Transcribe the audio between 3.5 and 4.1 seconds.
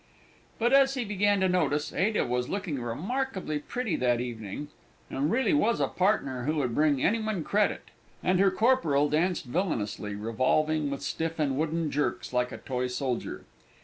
pretty